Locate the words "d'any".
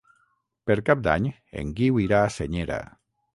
1.07-1.27